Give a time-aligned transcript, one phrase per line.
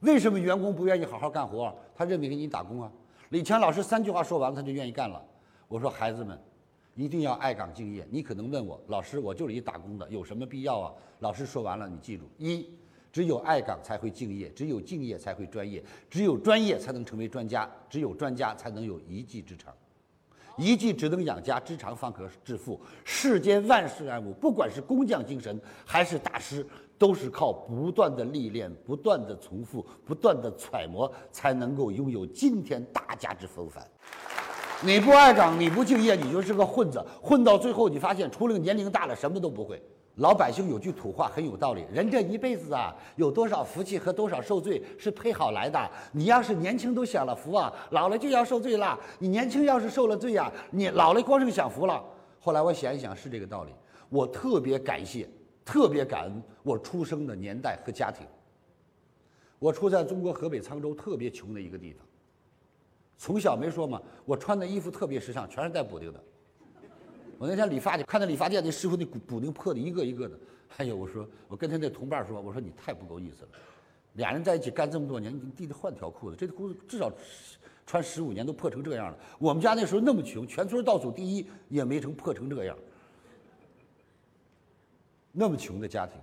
[0.00, 1.74] 为什么员工不愿意好好干活？
[1.94, 2.90] 他认为给你打工啊。
[3.30, 5.22] 李强老师三句话说完，他就愿意干了。
[5.68, 6.38] 我说孩子们，
[6.94, 8.06] 一定要爱岗敬业。
[8.10, 10.92] 你可能问我，老师，我就是一打工的，有什么必要啊？
[11.20, 12.70] 老师说完了，你记住：一，
[13.10, 19.74] 只有爱岗才会敬业，只有敬业才会专业，只有专业才能成为专家，只有专家才能有一技之长。
[20.56, 22.80] 一技只能养家，之长方可致富。
[23.04, 26.66] 世间万事万物，不管是工匠精神还是大师，
[26.98, 33.86] 都是靠不断的历练、不断的重复、不断的揣摩，才能够拥有今天大家之风范。
[34.82, 37.02] 你不爱岗，你不敬业，你就是个混子。
[37.22, 39.82] 混到最后，你发现除了年龄大了，什么都不会。
[40.16, 45.78] 老百姓有句土话很有道理：人这一辈子啊，有多少福气和多少受罪是配好来的。
[46.10, 48.98] 你要是年轻都享了福啊，老了就要受罪了。
[49.18, 52.02] 你年轻要是受了罪呀，你老了光剩享福了。
[52.40, 53.72] 后来我想一想，是这个道理。
[54.08, 55.28] 我特别感谢，
[55.66, 58.26] 特别感恩我出生的年代和家庭。
[59.58, 62.06] 我出在中国河北沧州特别穷的一个地方。
[63.18, 66.20] 从小没说嘛，我穿的衣服特别时尚，全是带补丁的。
[67.38, 70.38] 我那天理发去，看那理发店那师傅那补补丁破的一个一个的。
[70.78, 73.48] 哎呦，我说我跟他那同伴说，我说你太不够意思了。
[74.14, 77.12] 俩人在一起干这么多年，你弟弟换条裤子，这裤子至少
[77.86, 79.18] 穿十五年都破成这样了。
[79.38, 82.76] 我们家那时候那么穷，全村倒数第一也没成破成这样。
[85.32, 86.18] 那么穷的家庭，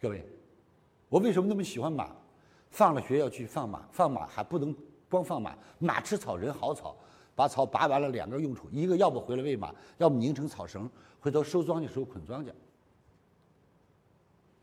[0.00, 0.24] 各位，
[1.10, 2.10] 我为什么那么喜欢马？
[2.70, 4.74] 放了学要去放马，放马还不能
[5.08, 6.96] 光放马，马吃草，人好草。
[7.38, 12.48] 把草拔完了，两个用处：一个要不回来喂马，要么拧成草绳，回头收庄稼时候捆庄稼。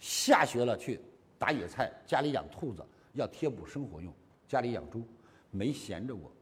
[0.00, 1.00] 下学了去
[1.38, 4.12] 打野菜，家里养兔子要贴补生活用，
[4.48, 5.04] 家里养猪
[5.52, 6.32] 没闲着过。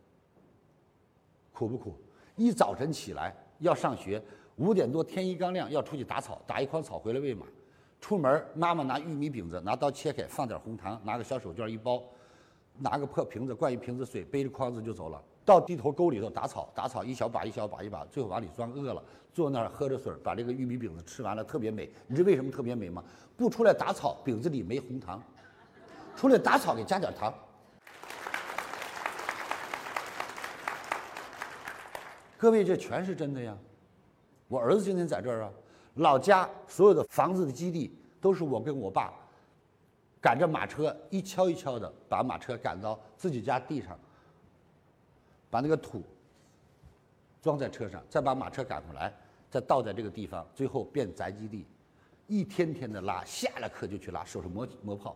[1.52, 1.98] 苦不苦？
[2.34, 4.22] 一早晨起来要上学，
[4.56, 7.44] 五点多天一刚亮要出去打草，打一筐草回来喂马。
[8.00, 12.02] 出门妈妈拿玉米饼子，拿刀切开，放点红糖，拿个小手绢一包，
[12.78, 15.22] 拿个破瓶子灌一瓶子水，背着筐子就走了。
[15.44, 18.70] 到地头沟里头打草，打草一小把一小把一把，最后往里钻。
[18.70, 19.02] 饿了，
[19.32, 21.90] 坐那儿喝着水，把这个玉米饼子吃完了，特别美。
[22.06, 23.02] 你知为什么特别美吗？
[23.36, 25.18] 不出来打草，饼子里没红糖；
[26.16, 27.32] 出来打草，给加点糖。
[32.38, 33.56] 各位，这全是真的呀！
[34.48, 35.50] 我儿子今天在这儿啊，
[35.94, 39.12] 老家所有的房子的基地都是我跟我爸
[40.20, 43.98] 赶着马车一锹一锹的把马车赶到自己家地上。
[45.52, 46.02] 把那个土
[47.42, 49.12] 装在车上，再把马车赶回来，
[49.50, 51.66] 再倒在这个地方，最后变宅基地，
[52.26, 55.14] 一天天的拉，下了课就去拉，手上磨磨炮。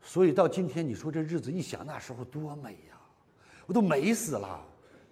[0.00, 2.96] 所以到今天，你说这日子一想，那时候多美呀，
[3.66, 4.64] 我都美死了。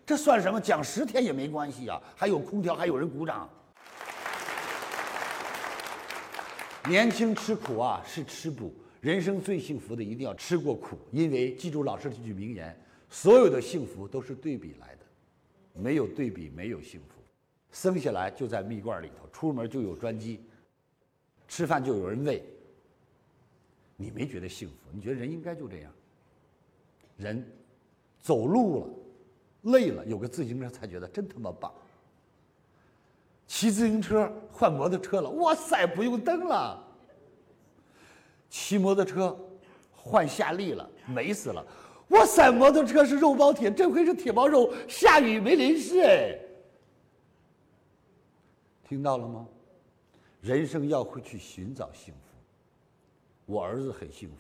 [0.07, 0.61] 这算什么？
[0.61, 3.51] 讲十天也没关系啊，还有空调，还有人鼓掌。
[6.89, 8.73] 年轻吃苦啊，是吃补。
[9.01, 12.81] 人生最幸福的，一定要吃过苦，因为记住老师这句名言。
[13.11, 15.05] 所有的幸福都是对比来的，
[15.75, 17.21] 没有对比没有幸福。
[17.73, 20.41] 生下来就在蜜罐里头，出门就有专机，
[21.49, 22.43] 吃饭就有人喂。
[23.97, 24.75] 你没觉得幸福？
[24.93, 25.93] 你觉得人应该就这样？
[27.17, 27.45] 人
[28.19, 31.71] 走路了，累了，有个自行车才觉得真他妈棒。
[33.47, 36.83] 骑自行车换摩托车了，哇塞，不用蹬了。
[38.49, 39.37] 骑摩托车
[39.93, 41.67] 换夏利了，美死了。
[42.11, 46.39] 哇塞，摩托车是肉包铁，这回是铁包肉，下雨没淋湿哎。
[48.85, 49.47] 听到了吗？
[50.41, 52.21] 人生要会去寻找幸福。
[53.47, 54.37] 我儿子很幸福。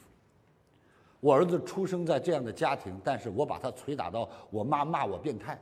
[1.20, 5.60] 我儿子出生在这样的家庭，但是我把他捶打到我妈骂我变态。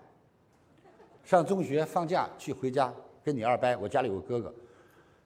[1.25, 4.55] 上中学放假去回家跟你二伯，我家里有个哥哥，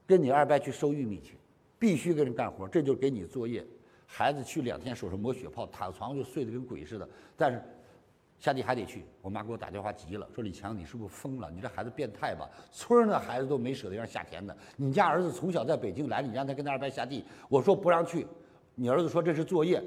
[0.06, 1.37] 跟你二伯去收玉米去，
[1.78, 3.64] 必须跟人干活，这就是给你作业。
[4.14, 7.08] 孩子去两天，手上磨血泡，躺床上就睡得跟鬼似的。
[7.34, 7.62] 但是
[8.38, 9.06] 下地还得去。
[9.22, 11.50] 我妈给我打电话急了，说：“李强，你是不是疯了？
[11.50, 12.46] 你这孩子变态吧？
[12.70, 14.54] 村儿那孩子都没舍得让下田的。
[14.76, 18.26] 你家儿子从小在北京来，你让他跟他二伯下地。”我说：“不让去。”
[18.76, 19.82] 你儿子说：“这是作业，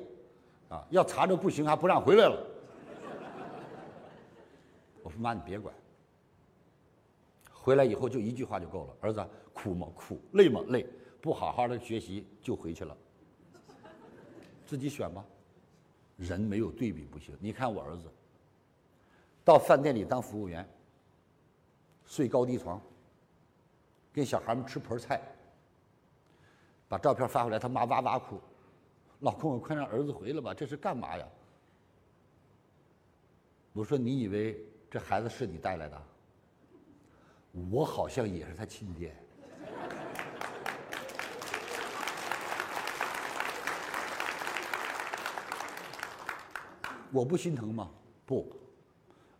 [0.69, 2.47] 啊，要查着不行，还不让回来了。”
[5.03, 5.71] 我说：“妈，你别管。
[7.51, 8.93] 回来以后就一句话就够了。
[9.01, 9.23] 儿子，
[9.53, 9.87] 苦吗？
[9.95, 10.19] 苦。
[10.31, 10.61] 累吗？
[10.69, 10.83] 累。
[11.21, 12.97] 不好好的学习就回去了。”
[14.65, 15.23] 自己选吧，
[16.17, 17.35] 人没有对比不行。
[17.39, 18.09] 你看我儿子，
[19.43, 20.67] 到饭店里当服务员，
[22.05, 22.81] 睡高低床，
[24.11, 25.21] 跟小孩们吃盆菜，
[26.87, 28.39] 把照片发回来，他妈哇哇哭
[29.21, 31.27] ：“老公，我快让儿子回来吧，这是干嘛呀？”
[33.73, 36.01] 我说：“你以为这孩子是你带来的？
[37.71, 39.15] 我好像也是他亲爹。”
[47.15, 47.87] 我不心疼吗？
[48.25, 48.45] 不，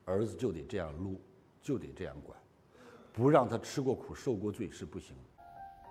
[0.06, 1.20] 儿子就得这样撸，
[1.62, 2.40] 就得这样管，
[3.12, 5.10] 不让他吃过苦受过罪是不行。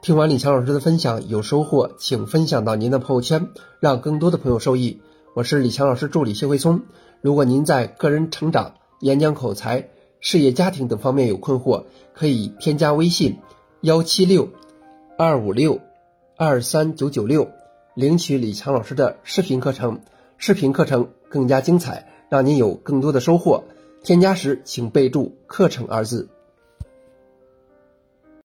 [0.00, 3.50] 听完李强老师的分享，有收获，请分享到您的朋友圈，
[3.81, 5.02] 让更多的朋友受益。
[5.34, 6.81] 我是李强老师助理谢慧聪。
[7.20, 9.90] 如果您在个人成长、演讲口才、
[10.20, 11.84] 事业家庭等方面有困惑，
[12.14, 13.36] 可以添加微信
[13.82, 14.48] 幺七六
[15.19, 15.82] 二五六
[16.38, 17.50] 二三九九六，
[17.92, 20.00] 领取李强老师的视频课程。
[20.36, 23.64] 视频课程更加精彩，让您有更多的收获。
[24.04, 26.28] 添加时请备注“课程”二字。